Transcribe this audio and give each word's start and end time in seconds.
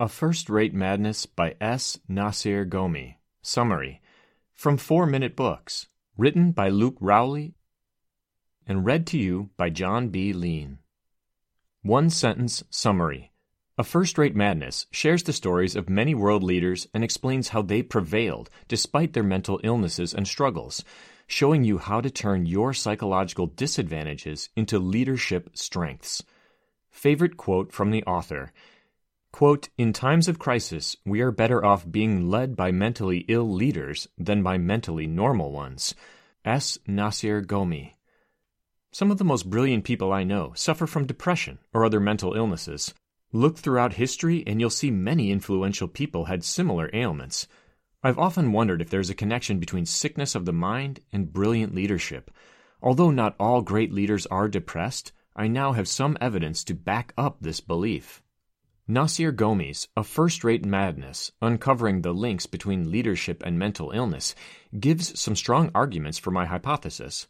A 0.00 0.08
First 0.08 0.48
Rate 0.48 0.72
Madness 0.72 1.26
by 1.26 1.56
S. 1.60 1.98
Nassir 2.08 2.66
Ghaemi. 2.66 3.16
Summary. 3.42 4.00
From 4.54 4.78
Four 4.78 5.04
Minute 5.04 5.36
Books. 5.36 5.88
Written 6.16 6.52
by 6.52 6.70
Luke 6.70 6.96
Rowley 7.00 7.52
and 8.66 8.86
read 8.86 9.06
to 9.08 9.18
you 9.18 9.50
by 9.58 9.68
John 9.68 10.08
B. 10.08 10.32
Lean. 10.32 10.78
One 11.82 12.08
sentence 12.08 12.64
summary. 12.70 13.32
A 13.76 13.84
First 13.84 14.16
Rate 14.16 14.34
Madness 14.34 14.86
shares 14.90 15.22
the 15.22 15.34
stories 15.34 15.76
of 15.76 15.90
many 15.90 16.14
world 16.14 16.42
leaders 16.42 16.88
and 16.94 17.04
explains 17.04 17.48
how 17.48 17.60
they 17.60 17.82
prevailed 17.82 18.48
despite 18.68 19.12
their 19.12 19.22
mental 19.22 19.60
illnesses 19.62 20.14
and 20.14 20.26
struggles, 20.26 20.82
showing 21.26 21.62
you 21.62 21.76
how 21.76 22.00
to 22.00 22.08
turn 22.08 22.46
your 22.46 22.72
psychological 22.72 23.48
disadvantages 23.48 24.48
into 24.56 24.78
leadership 24.78 25.50
strengths. 25.52 26.22
Favorite 26.88 27.36
quote 27.36 27.70
from 27.70 27.90
the 27.90 28.02
author 28.04 28.50
Quote, 29.32 29.68
In 29.78 29.92
times 29.92 30.28
of 30.28 30.38
crisis, 30.38 30.96
we 31.04 31.20
are 31.20 31.30
better 31.30 31.64
off 31.64 31.90
being 31.90 32.28
led 32.28 32.56
by 32.56 32.72
mentally 32.72 33.24
ill 33.28 33.48
leaders 33.48 34.08
than 34.18 34.42
by 34.42 34.58
mentally 34.58 35.06
normal 35.06 35.52
ones. 35.52 35.94
S. 36.44 36.78
Nassir 36.88 37.44
Ghaemi. 37.44 37.94
Some 38.92 39.10
of 39.10 39.18
the 39.18 39.24
most 39.24 39.48
brilliant 39.48 39.84
people 39.84 40.12
I 40.12 40.24
know 40.24 40.52
suffer 40.54 40.86
from 40.86 41.06
depression 41.06 41.58
or 41.72 41.84
other 41.84 42.00
mental 42.00 42.34
illnesses. 42.34 42.92
Look 43.32 43.56
throughout 43.56 43.94
history 43.94 44.42
and 44.46 44.60
you'll 44.60 44.70
see 44.70 44.90
many 44.90 45.30
influential 45.30 45.86
people 45.86 46.24
had 46.24 46.42
similar 46.42 46.90
ailments. 46.92 47.46
I've 48.02 48.18
often 48.18 48.52
wondered 48.52 48.82
if 48.82 48.90
there's 48.90 49.10
a 49.10 49.14
connection 49.14 49.60
between 49.60 49.86
sickness 49.86 50.34
of 50.34 50.44
the 50.44 50.52
mind 50.52 51.00
and 51.12 51.32
brilliant 51.32 51.74
leadership. 51.74 52.30
Although 52.82 53.10
not 53.10 53.36
all 53.38 53.62
great 53.62 53.92
leaders 53.92 54.26
are 54.26 54.48
depressed, 54.48 55.12
I 55.36 55.46
now 55.46 55.72
have 55.72 55.86
some 55.86 56.18
evidence 56.20 56.64
to 56.64 56.74
back 56.74 57.12
up 57.16 57.36
this 57.40 57.60
belief. 57.60 58.22
Nassir 58.90 59.30
Ghaemi's 59.30 59.86
A 59.96 60.02
First 60.02 60.42
Rate 60.42 60.66
Madness, 60.66 61.30
uncovering 61.40 62.02
the 62.02 62.12
links 62.12 62.46
between 62.46 62.90
leadership 62.90 63.40
and 63.46 63.56
mental 63.56 63.92
illness, 63.92 64.34
gives 64.80 65.16
some 65.16 65.36
strong 65.36 65.70
arguments 65.76 66.18
for 66.18 66.32
my 66.32 66.44
hypothesis. 66.44 67.28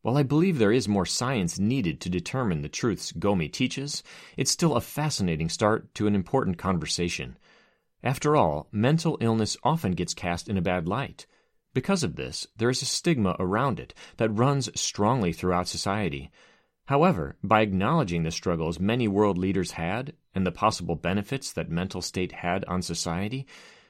While 0.00 0.16
I 0.16 0.22
believe 0.22 0.56
there 0.56 0.72
is 0.72 0.88
more 0.88 1.04
science 1.04 1.58
needed 1.58 2.00
to 2.00 2.08
determine 2.08 2.62
the 2.62 2.70
truths 2.70 3.12
Ghaemi 3.12 3.52
teaches, 3.52 4.02
it's 4.38 4.50
still 4.50 4.74
a 4.74 4.80
fascinating 4.80 5.50
start 5.50 5.94
to 5.96 6.06
an 6.06 6.14
important 6.14 6.56
conversation. 6.56 7.36
After 8.02 8.34
all, 8.34 8.68
mental 8.72 9.18
illness 9.20 9.58
often 9.62 9.92
gets 9.92 10.14
cast 10.14 10.48
in 10.48 10.56
a 10.56 10.62
bad 10.62 10.88
light. 10.88 11.26
Because 11.74 12.02
of 12.02 12.16
this, 12.16 12.46
there 12.56 12.70
is 12.70 12.80
a 12.80 12.86
stigma 12.86 13.36
around 13.38 13.78
it 13.78 13.92
that 14.16 14.30
runs 14.30 14.70
strongly 14.80 15.34
throughout 15.34 15.68
society. 15.68 16.30
However, 16.86 17.36
by 17.44 17.60
acknowledging 17.60 18.24
the 18.24 18.30
struggles 18.30 18.80
many 18.80 19.06
world 19.06 19.38
leaders 19.38 19.72
had 19.72 20.14
and 20.34 20.44
the 20.44 20.52
possible 20.52 20.96
benefits 20.96 21.52
that 21.52 21.70
mental 21.70 22.02
state 22.02 22.32
had 22.32 22.64
on 22.64 22.82
society, 22.82 23.46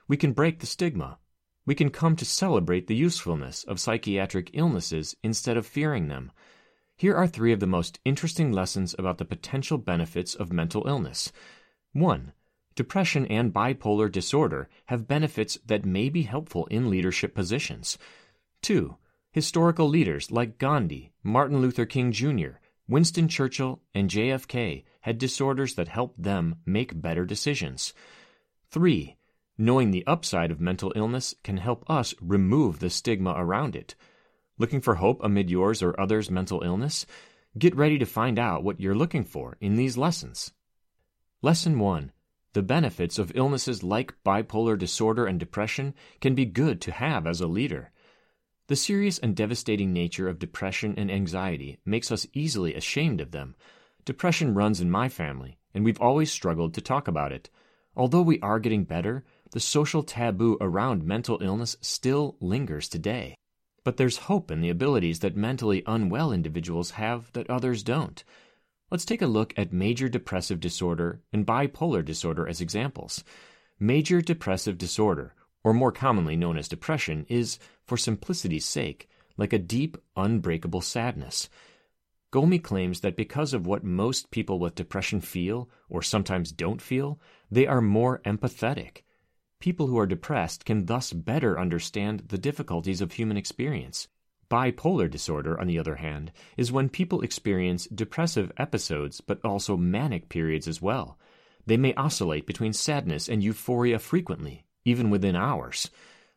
we 0.07 0.17
can 0.17 0.33
break 0.33 0.61
the 0.61 0.67
stigma. 0.67 1.19
We 1.65 1.75
can 1.75 1.91
come 1.91 2.17
to 2.17 2.25
celebrate 2.25 2.89
the 2.89 2.95
usefulness 2.95 3.65
of 3.65 3.81
psychiatric 3.81 4.51
illnesses 4.53 5.17
instead 5.23 5.57
of 5.57 5.67
fearing 5.67 6.09
them. 6.09 6.33
Here 6.97 7.17
are 7.17 7.27
three 7.27 7.53
of 7.53 7.61
the 7.61 7.67
most 7.67 7.99
interesting 8.05 8.53
lessons 8.53 8.95
about 8.99 9.19
the 9.19 9.25
potential 9.25 9.79
benefits 9.79 10.35
of 10.35 10.53
mental 10.53 10.87
illness. 10.87 11.33
1. 11.93 12.33
Depression 12.75 13.27
and 13.27 13.53
bipolar 13.53 14.11
disorder 14.11 14.69
have 14.87 15.09
benefits 15.09 15.59
that 15.65 15.87
may 15.87 16.09
be 16.09 16.23
helpful 16.23 16.67
in 16.67 16.91
leadership 16.91 17.35
positions. 17.35 17.97
2. 18.63 18.97
Historical 19.31 19.89
leaders 19.89 20.31
like 20.31 20.59
Gandhi, 20.59 21.13
Martin 21.23 21.61
Luther 21.61 21.87
King 21.87 22.13
Jr., 22.13 22.59
Winston 22.93 23.27
Churchill 23.27 23.81
and 23.95 24.11
JFK 24.11 24.85
had 25.01 25.17
disorders 25.17 25.77
that 25.77 25.89
helped 25.89 26.23
them 26.23 26.57
make 26.67 27.01
better 27.01 27.25
decisions. 27.25 27.95
3. 28.71 29.17
Knowing 29.57 29.93
the 29.93 30.07
upside 30.07 30.51
of 30.51 30.61
mental 30.61 30.93
illness 30.95 31.35
can 31.43 31.57
help 31.57 31.89
us 31.89 32.15
remove 32.21 32.81
the 32.81 32.91
stigma 32.91 33.33
around 33.35 33.75
it. 33.75 33.95
Looking 34.59 34.83
for 34.83 34.97
hope 34.97 35.25
amid 35.25 35.49
yours 35.49 35.83
or 35.83 35.99
others' 35.99 36.31
mental 36.31 36.61
illness? 36.61 37.07
Get 37.59 37.75
ready 37.75 37.99
to 37.99 38.05
find 38.05 38.39
out 38.39 38.63
what 38.63 38.79
you're 38.79 38.95
looking 38.95 39.25
for 39.25 39.57
in 39.59 39.77
these 39.77 39.97
lessons. 39.97 40.53
Lesson 41.41 41.79
1 41.79 42.13
The 42.53 42.63
benefits 42.63 43.19
of 43.19 43.33
illnesses 43.35 43.83
like 43.83 44.23
bipolar 44.23 44.79
disorder 44.79 45.25
and 45.25 45.41
depression 45.41 45.95
can 46.21 46.35
be 46.35 46.45
good 46.45 46.83
to 46.83 46.93
have 46.93 47.27
as 47.27 47.41
a 47.41 47.47
leader. 47.47 47.91
The 48.73 48.77
serious 48.77 49.19
and 49.19 49.37
devastating 49.37 49.93
nature 49.93 50.31
of 50.31 50.39
depression 50.39 50.95
and 50.97 51.11
anxiety 51.11 51.79
makes 51.85 52.11
us 52.11 52.27
easily 52.33 52.75
ashamed 52.75 53.21
of 53.21 53.31
them. 53.31 53.55
Depression 54.07 54.55
runs 54.55 54.81
in 54.81 54.91
my 54.91 55.11
family, 55.11 55.59
and 55.75 55.85
we've 55.85 56.01
always 56.01 56.33
struggled 56.33 56.73
to 56.73 56.81
talk 56.81 57.07
about 57.07 57.33
it. 57.33 57.51
Although 57.95 58.23
we 58.23 58.41
are 58.41 58.59
getting 58.59 58.85
better, 58.85 59.25
the 59.51 59.61
social 59.61 60.03
taboo 60.03 60.57
around 60.59 61.05
mental 61.05 61.39
illness 61.43 61.77
still 61.83 62.39
lingers 62.41 62.89
today. 62.89 63.35
But 63.85 63.99
there's 63.99 64.17
hope 64.17 64.51
in 64.51 64.63
the 64.63 64.71
abilities 64.71 65.19
that 65.19 65.37
mentally 65.37 65.83
unwell 65.87 66.33
individuals 66.33 66.93
have 66.93 67.31
that 67.35 67.51
others 67.51 67.83
don't. 67.83 68.25
Let's 68.91 69.05
take 69.05 69.21
a 69.21 69.27
look 69.27 69.53
at 69.59 69.75
major 69.75 70.09
depressive 70.09 70.61
disorder 70.61 71.21
and 71.31 71.45
bipolar 71.45 72.03
disorder 72.03 72.49
as 72.49 72.63
examples. 72.63 73.23
Major 73.79 74.23
depressive 74.23 74.79
disorder, 74.79 75.35
or 75.65 75.73
more 75.73 75.93
commonly 75.93 76.37
known 76.37 76.57
as 76.57 76.69
depression, 76.69 77.27
is, 77.29 77.59
for 77.85 77.97
simplicity's 77.97 78.65
sake, 78.65 79.09
like 79.37 79.53
a 79.53 79.59
deep, 79.59 79.97
unbreakable 80.17 80.81
sadness. 80.81 81.49
Ghaemi 82.33 82.63
claims 82.63 83.01
that 83.01 83.17
because 83.17 83.53
of 83.53 83.67
what 83.67 83.85
most 83.85 84.31
people 84.31 84.59
with 84.59 84.75
depression 84.75 85.21
feel, 85.21 85.69
or 85.89 86.03
sometimes 86.03 86.51
don't 86.51 86.81
feel, 86.81 87.21
they 87.51 87.67
are 87.67 87.83
more 87.83 88.21
empathetic. 88.25 89.03
People 89.61 89.87
who 89.87 89.99
are 89.99 90.07
depressed 90.07 90.65
can 90.65 90.87
thus 90.87 91.13
better 91.13 91.61
understand 91.61 92.25
the 92.29 92.39
difficulties 92.39 93.01
of 93.01 93.13
human 93.13 93.37
experience. 93.37 94.09
Bipolar 94.51 95.11
disorder, 95.11 95.59
on 95.61 95.67
the 95.67 95.79
other 95.79 95.97
hand, 95.97 96.33
is 96.57 96.73
when 96.73 96.89
people 96.89 97.23
experience 97.23 97.87
depressive 97.87 98.51
episodes 98.57 99.21
but 99.21 99.43
also 99.45 99.77
manic 99.77 100.29
periods 100.29 100.67
as 100.67 100.83
well. 100.83 101.19
They 101.65 101.77
may 101.77 101.95
oscillate 101.95 102.47
between 102.47 102.73
sadness 102.73 103.29
and 103.29 103.43
euphoria 103.43 103.99
frequently, 103.99 104.65
even 104.85 105.11
within 105.11 105.37
hours. 105.37 105.91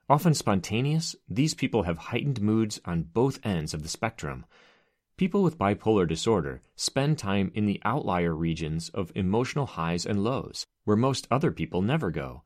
Often 0.09 0.35
spontaneous, 0.35 1.15
these 1.27 1.53
people 1.53 1.83
have 1.83 1.97
heightened 1.97 2.41
moods 2.41 2.79
on 2.85 3.03
both 3.03 3.39
ends 3.43 3.73
of 3.73 3.81
the 3.81 3.89
spectrum. 3.89 4.45
People 5.17 5.41
with 5.41 5.57
bipolar 5.57 6.07
disorder 6.07 6.61
spend 6.75 7.17
time 7.17 7.51
in 7.55 7.65
the 7.65 7.81
outlier 7.85 8.35
regions 8.35 8.89
of 8.89 9.11
emotional 9.15 9.65
highs 9.65 10.05
and 10.05 10.23
lows, 10.23 10.65
where 10.83 10.97
most 10.97 11.27
other 11.31 11.51
people 11.51 11.81
never 11.81 12.11
go. 12.11 12.43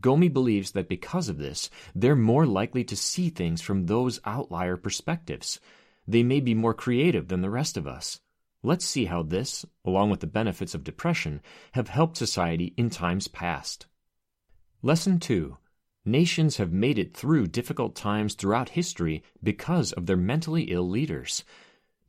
Ghaemi 0.00 0.32
believes 0.32 0.72
that 0.72 0.88
because 0.88 1.28
of 1.28 1.38
this, 1.38 1.68
they're 1.94 2.16
more 2.16 2.46
likely 2.46 2.82
to 2.84 2.96
see 2.96 3.28
things 3.28 3.60
from 3.60 3.86
those 3.86 4.20
outlier 4.24 4.76
perspectives. 4.76 5.60
They 6.08 6.22
may 6.22 6.40
be 6.40 6.54
more 6.54 6.74
creative 6.74 7.28
than 7.28 7.40
the 7.40 7.50
rest 7.50 7.76
of 7.76 7.86
us. 7.86 8.20
Let's 8.62 8.84
see 8.84 9.06
how 9.06 9.22
this, 9.22 9.64
along 9.84 10.10
with 10.10 10.20
the 10.20 10.26
benefits 10.26 10.74
of 10.74 10.84
depression, 10.84 11.40
have 11.72 11.88
helped 11.88 12.16
society 12.16 12.72
in 12.76 12.90
times 12.90 13.28
past. 13.28 13.86
Lesson 14.84 15.20
2 15.20 15.58
Nations 16.04 16.56
have 16.56 16.72
made 16.72 16.98
it 16.98 17.16
through 17.16 17.46
difficult 17.46 17.94
times 17.94 18.34
throughout 18.34 18.70
history 18.70 19.22
because 19.40 19.92
of 19.92 20.06
their 20.06 20.16
mentally 20.16 20.64
ill 20.64 20.88
leaders. 20.88 21.44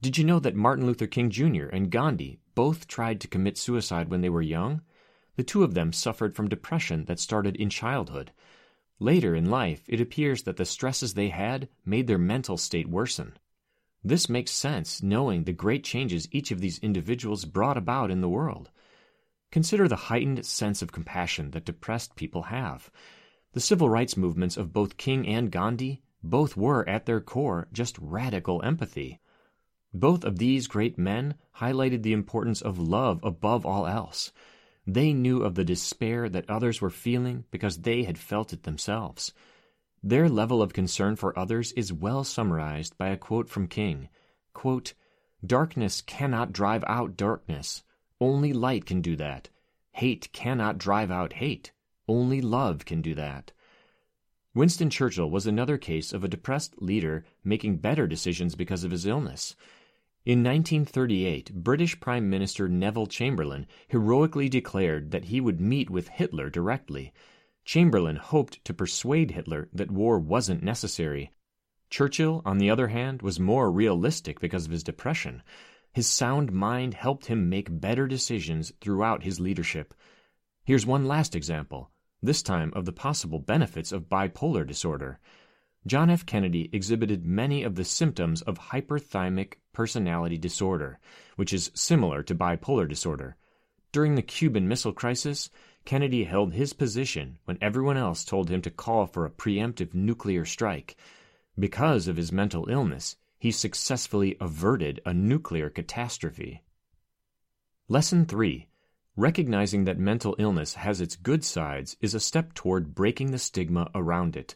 Did 0.02 0.18
you 0.18 0.24
know 0.24 0.40
that 0.40 0.56
Martin 0.56 0.88
Luther 0.88 1.06
King 1.06 1.30
Jr. 1.30 1.68
and 1.68 1.92
Gandhi 1.92 2.40
both 2.56 2.88
tried 2.88 3.22
to 3.22 3.28
commit 3.28 3.60
suicide 3.60 4.10
when 4.10 4.22
they 4.22 4.30
were 4.30 4.42
young? 4.42 4.82
The 5.36 5.44
two 5.44 5.64
of 5.64 5.76
them 5.76 5.94
suffered 5.94 6.36
from 6.36 6.50
depression 6.50 7.06
that 7.06 7.20
started 7.20 7.56
in 7.58 7.70
childhood. 7.70 8.32
Later 8.98 9.36
in 9.36 9.52
life, 9.52 9.84
it 9.88 10.02
appears 10.02 10.42
that 10.42 10.58
the 10.58 10.66
stresses 10.66 11.14
they 11.14 11.30
had 11.30 11.70
made 11.86 12.08
their 12.08 12.18
mental 12.18 12.58
state 12.58 12.90
worsen. 12.90 13.38
This 14.04 14.28
makes 14.28 14.50
sense 14.50 15.04
knowing 15.04 15.44
the 15.44 15.54
great 15.54 15.84
changes 15.84 16.28
each 16.32 16.50
of 16.50 16.60
these 16.60 16.80
individuals 16.80 17.46
brought 17.46 17.78
about 17.78 18.10
in 18.10 18.22
the 18.22 18.30
world. 18.30 18.72
Consider 19.54 19.88
the 19.88 20.10
heightened 20.10 20.44
sense 20.48 20.82
of 20.82 20.92
compassion 20.92 21.52
that 21.52 21.64
depressed 21.64 22.16
people 22.16 22.42
have. 22.42 22.90
The 23.52 23.60
civil 23.60 23.88
rights 23.88 24.18
movements 24.18 24.58
of 24.58 24.74
both 24.74 24.98
King 24.98 25.28
and 25.28 25.52
Gandhi 25.52 26.02
both 26.24 26.58
were, 26.58 26.90
at 26.90 27.06
their 27.06 27.22
core, 27.22 27.68
just 27.72 27.96
radical 28.00 28.64
empathy. 28.64 29.20
Both 29.94 30.24
of 30.24 30.40
these 30.40 30.66
great 30.66 30.98
men 30.98 31.36
highlighted 31.58 32.02
the 32.02 32.14
importance 32.14 32.64
of 32.64 32.80
love 32.80 33.20
above 33.22 33.64
all 33.64 33.86
else. 33.86 34.32
They 34.88 35.14
knew 35.14 35.44
of 35.44 35.54
the 35.54 35.64
despair 35.64 36.30
that 36.30 36.50
others 36.50 36.82
were 36.82 36.90
feeling 36.90 37.46
because 37.52 37.82
they 37.82 38.06
had 38.06 38.18
felt 38.18 38.54
it 38.54 38.64
themselves. 38.64 39.34
Their 40.02 40.30
level 40.30 40.64
of 40.64 40.74
concern 40.74 41.16
for 41.16 41.38
others 41.38 41.74
is 41.74 41.94
well 41.94 42.24
summarized 42.24 42.98
by 42.98 43.10
a 43.10 43.18
quote 43.18 43.50
from 43.50 43.68
King 43.68 44.10
quote, 44.54 44.96
Darkness 45.46 46.02
cannot 46.02 46.54
drive 46.54 46.84
out 46.88 47.16
darkness. 47.16 47.84
Only 48.24 48.54
light 48.54 48.86
can 48.86 49.02
do 49.02 49.18
that. 49.18 49.50
Hate 49.92 50.32
cannot 50.32 50.78
drive 50.78 51.12
out 51.12 51.34
hate. 51.34 51.74
Only 52.08 52.40
love 52.40 52.86
can 52.86 53.02
do 53.02 53.14
that. 53.16 53.52
Winston 54.56 54.90
Churchill 54.90 55.30
was 55.30 55.46
another 55.46 55.78
case 55.78 56.14
of 56.14 56.24
a 56.24 56.30
depressed 56.30 56.82
leader 56.82 57.26
making 57.44 57.80
better 57.80 58.08
decisions 58.08 58.56
because 58.56 58.86
of 58.86 58.92
his 58.92 59.06
illness. 59.06 59.58
In 60.24 60.42
1938, 60.42 61.54
British 61.54 62.00
Prime 62.00 62.30
Minister 62.30 62.70
Neville 62.70 63.08
Chamberlain 63.08 63.68
heroically 63.90 64.48
declared 64.48 65.12
that 65.12 65.26
he 65.26 65.42
would 65.42 65.60
meet 65.60 65.90
with 65.90 66.08
Hitler 66.08 66.50
directly. 66.50 67.12
Chamberlain 67.66 68.16
hoped 68.16 68.64
to 68.64 68.74
persuade 68.74 69.32
Hitler 69.32 69.68
that 69.74 69.92
war 69.92 70.18
wasn't 70.18 70.64
necessary. 70.64 71.34
Churchill, 71.90 72.42
on 72.46 72.58
the 72.58 72.70
other 72.70 72.88
hand, 72.88 73.22
was 73.22 73.38
more 73.38 73.70
realistic 73.70 74.40
because 74.40 74.64
of 74.64 74.72
his 74.72 74.82
depression. 74.82 75.44
His 75.94 76.08
sound 76.08 76.52
mind 76.52 76.96
helped 76.96 77.28
him 77.28 77.50
make 77.50 77.80
better 77.80 78.08
decisions 78.08 78.74
throughout 78.82 79.22
his 79.22 79.40
leadership. 79.40 79.94
Here's 80.66 80.88
one 80.88 81.06
last 81.06 81.36
example, 81.36 81.92
this 82.22 82.42
time 82.42 82.74
of 82.76 82.86
the 82.86 82.92
possible 82.92 83.38
benefits 83.38 83.92
of 83.92 84.10
bipolar 84.10 84.66
disorder. 84.66 85.20
John 85.86 86.10
F. 86.10 86.26
Kennedy 86.26 86.70
exhibited 86.74 87.26
many 87.26 87.62
of 87.62 87.76
the 87.76 87.84
symptoms 87.84 88.42
of 88.42 88.58
hyperthymic 88.58 89.56
personality 89.72 90.38
disorder, 90.38 91.00
which 91.36 91.54
is 91.54 91.72
similar 91.76 92.24
to 92.24 92.34
bipolar 92.34 92.90
disorder. 92.90 93.36
During 93.92 94.16
the 94.16 94.24
Cuban 94.24 94.68
Missile 94.68 94.94
Crisis, 94.94 95.52
Kennedy 95.86 96.24
held 96.24 96.54
his 96.54 96.74
position 96.74 97.38
when 97.46 97.60
everyone 97.62 97.98
else 97.98 98.26
told 98.26 98.50
him 98.50 98.62
to 98.64 98.72
call 98.72 99.06
for 99.06 99.26
a 99.26 99.30
preemptive 99.30 99.94
nuclear 99.94 100.46
strike. 100.46 100.96
Because 101.60 102.08
of 102.08 102.18
his 102.18 102.32
mental 102.32 102.68
illness, 102.68 103.18
he 103.44 103.52
successfully 103.52 104.38
averted 104.40 105.02
a 105.06 105.14
nuclear 105.14 105.70
catastrophe. 105.70 106.64
Lesson 107.90 108.26
3 108.26 108.70
Recognizing 109.18 109.84
that 109.84 110.00
mental 110.00 110.34
illness 110.40 110.76
has 110.76 111.02
its 111.02 111.18
good 111.18 111.44
sides 111.44 111.98
is 112.00 112.16
a 112.16 112.22
step 112.22 112.54
toward 112.54 112.96
breaking 112.96 113.32
the 113.32 113.38
stigma 113.38 113.92
around 113.94 114.38
it. 114.38 114.56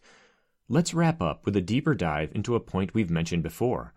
Let's 0.69 0.93
wrap 0.93 1.21
up 1.21 1.45
with 1.45 1.57
a 1.57 1.61
deeper 1.61 1.95
dive 1.95 2.31
into 2.33 2.55
a 2.55 2.61
point 2.61 2.93
we've 2.93 3.09
mentioned 3.09 3.43
before. 3.43 3.93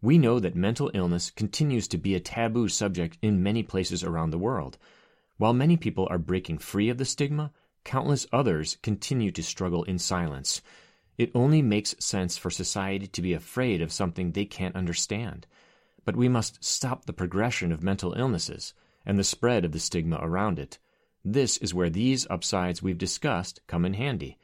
We 0.00 0.18
know 0.18 0.40
that 0.40 0.56
mental 0.56 0.90
illness 0.92 1.30
continues 1.30 1.86
to 1.86 1.96
be 1.96 2.16
a 2.16 2.18
taboo 2.18 2.66
subject 2.66 3.18
in 3.22 3.44
many 3.44 3.62
places 3.62 4.02
around 4.02 4.30
the 4.30 4.38
world. 4.38 4.76
While 5.36 5.52
many 5.52 5.76
people 5.76 6.08
are 6.10 6.18
breaking 6.18 6.58
free 6.58 6.88
of 6.88 6.98
the 6.98 7.04
stigma, 7.04 7.52
countless 7.84 8.26
others 8.32 8.76
continue 8.82 9.30
to 9.30 9.42
struggle 9.44 9.84
in 9.84 10.00
silence. 10.00 10.62
It 11.18 11.30
only 11.34 11.62
makes 11.62 11.94
sense 11.98 12.36
for 12.36 12.50
society 12.50 13.06
to 13.06 13.22
be 13.22 13.32
afraid 13.34 13.82
of 13.82 13.92
something 13.92 14.32
they 14.32 14.44
can't 14.44 14.76
understand. 14.76 15.46
But 16.04 16.16
we 16.16 16.28
must 16.28 16.64
stop 16.64 17.04
the 17.04 17.12
progression 17.12 17.70
of 17.70 17.82
mental 17.82 18.14
illnesses 18.14 18.74
and 19.04 19.18
the 19.18 19.24
spread 19.24 19.64
of 19.64 19.72
the 19.72 19.78
stigma 19.78 20.18
around 20.20 20.58
it. 20.58 20.78
This 21.24 21.56
is 21.58 21.74
where 21.74 21.90
these 21.90 22.26
upsides 22.30 22.82
we've 22.82 22.98
discussed 22.98 23.60
come 23.66 23.84
in 23.84 23.94
handy. 23.94 24.38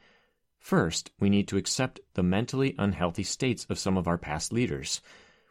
First, 0.59 1.11
we 1.19 1.29
need 1.29 1.47
to 1.47 1.57
accept 1.57 1.99
the 2.13 2.23
mentally 2.23 2.75
unhealthy 2.77 3.23
states 3.23 3.65
of 3.69 3.79
some 3.79 3.97
of 3.97 4.07
our 4.07 4.17
past 4.17 4.53
leaders. 4.53 5.01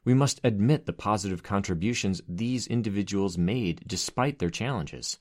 We 0.04 0.14
must 0.14 0.40
admit 0.44 0.86
the 0.86 0.92
positive 0.92 1.42
contributions 1.42 2.22
these 2.28 2.66
individuals 2.66 3.36
made 3.36 3.82
despite 3.86 4.38
their 4.38 4.50
challenges. 4.50 5.18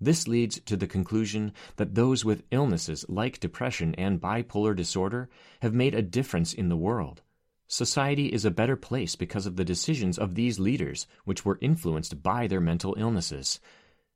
This 0.00 0.26
leads 0.26 0.60
to 0.60 0.76
the 0.76 0.86
conclusion 0.86 1.52
that 1.76 1.94
those 1.94 2.24
with 2.24 2.44
illnesses 2.50 3.04
like 3.08 3.38
depression 3.38 3.94
and 3.96 4.20
bipolar 4.20 4.74
disorder 4.74 5.28
have 5.60 5.74
made 5.74 5.94
a 5.94 6.00
difference 6.00 6.54
in 6.54 6.70
the 6.70 6.76
world. 6.76 7.22
Society 7.66 8.26
is 8.26 8.44
a 8.44 8.50
better 8.50 8.76
place 8.76 9.14
because 9.14 9.46
of 9.46 9.56
the 9.56 9.64
decisions 9.64 10.18
of 10.18 10.34
these 10.34 10.58
leaders, 10.58 11.06
which 11.24 11.44
were 11.44 11.58
influenced 11.60 12.22
by 12.22 12.46
their 12.46 12.60
mental 12.60 12.96
illnesses. 12.98 13.60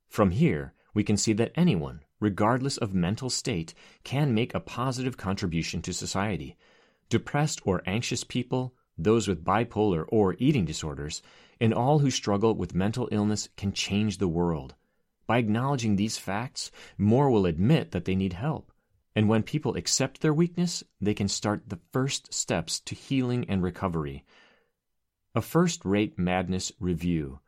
From 0.09 0.31
here, 0.31 0.73
we 0.95 1.05
can 1.05 1.17
see 1.17 1.33
that 1.35 1.53
anyone, 1.55 2.01
regardless 2.19 2.79
of 2.79 2.95
mental 2.95 3.29
state, 3.29 3.75
can 4.05 4.35
make 4.35 4.55
a 4.55 4.61
positive 4.61 5.17
contribution 5.17 5.83
to 5.83 5.93
society. 5.93 6.57
Depressed 7.11 7.61
or 7.65 7.83
anxious 7.87 8.25
people, 8.25 8.75
those 8.97 9.29
with 9.29 9.45
bipolar 9.45 10.05
or 10.09 10.35
eating 10.39 10.65
disorders, 10.65 11.21
and 11.61 11.75
all 11.75 11.99
who 11.99 12.11
struggle 12.11 12.55
with 12.55 12.75
mental 12.75 13.09
illness 13.13 13.49
can 13.57 13.73
change 13.73 14.19
the 14.19 14.29
world. 14.29 14.75
By 15.27 15.39
acknowledging 15.39 15.97
these 15.97 16.19
facts, 16.19 16.71
more 16.99 17.31
will 17.31 17.47
admit 17.47 17.93
that 17.93 18.05
they 18.05 18.15
need 18.15 18.35
help. 18.35 18.71
And 19.17 19.29
when 19.29 19.43
people 19.43 19.77
accept 19.77 20.21
their 20.21 20.35
weakness, 20.35 20.83
they 21.01 21.15
can 21.15 21.29
start 21.29 21.69
the 21.69 21.81
first 21.93 22.35
steps 22.35 22.81
to 22.81 22.95
healing 22.95 23.45
and 23.49 23.63
recovery. 23.63 24.25
A 25.35 25.41
first 25.41 25.85
rate 25.85 26.19
madness 26.19 26.73
review. 26.79 27.41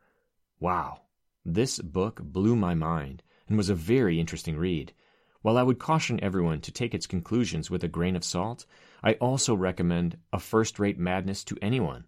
Wow, 0.59 1.01
this 1.45 1.79
book 1.79 2.21
blew 2.23 2.55
my 2.55 2.73
mind 2.73 3.21
and 3.47 3.57
was 3.57 3.69
a 3.69 3.75
very 3.75 4.19
interesting 4.19 4.57
read. 4.57 4.93
While 5.41 5.57
I 5.57 5.63
would 5.63 5.79
caution 5.79 6.21
everyone 6.21 6.61
to 6.61 6.71
take 6.71 6.93
its 6.93 7.05
conclusions 7.05 7.69
with 7.69 7.83
a 7.83 7.87
grain 7.87 8.15
of 8.15 8.23
salt, 8.23 8.65
I 9.03 9.13
also 9.13 9.55
recommend 9.55 10.17
A 10.33 10.39
First 10.39 10.79
Rate 10.79 10.97
Madness 10.97 11.43
to 11.45 11.57
anyone. 11.61 12.05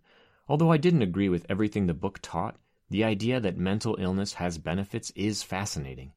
Although 0.48 0.71
I 0.71 0.77
didn't 0.77 1.04
agree 1.04 1.30
with 1.30 1.45
everything 1.48 1.86
the 1.86 1.94
book 1.94 2.19
taught, 2.21 2.57
the 2.89 3.03
idea 3.03 3.39
that 3.39 3.57
mental 3.57 3.95
illness 4.00 4.33
has 4.33 4.57
benefits 4.57 5.12
is 5.12 5.44
fascinating. 5.44 6.13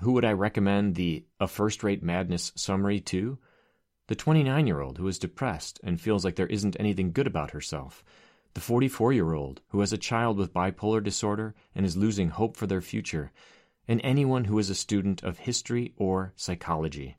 Who 0.00 0.12
would 0.12 0.24
I 0.24 0.32
recommend 0.32 0.94
the 0.94 1.24
A 1.40 1.48
First 1.48 1.82
Rate 1.82 2.02
Madness 2.02 2.52
summary 2.54 3.00
to? 3.00 3.38
The 4.06 4.14
29 4.14 4.66
year 4.66 4.80
old 4.80 4.98
who 4.98 5.08
is 5.08 5.18
depressed 5.18 5.80
and 5.82 6.00
feels 6.00 6.24
like 6.24 6.36
there 6.36 6.46
isn't 6.46 6.76
anything 6.78 7.12
good 7.12 7.26
about 7.26 7.50
herself. 7.50 8.04
The 8.54 8.60
44 8.60 9.12
year 9.12 9.32
old 9.34 9.60
who 9.68 9.80
has 9.80 9.92
a 9.92 9.98
child 9.98 10.38
with 10.38 10.54
bipolar 10.54 11.02
disorder 11.02 11.54
and 11.74 11.84
is 11.84 11.96
losing 11.96 12.30
hope 12.30 12.56
for 12.56 12.66
their 12.66 12.80
future 12.80 13.32
and 13.86 14.00
anyone 14.04 14.44
who 14.44 14.58
is 14.58 14.70
a 14.70 14.74
student 14.74 15.22
of 15.22 15.38
history 15.38 15.94
or 15.96 16.32
psychology. 16.36 17.16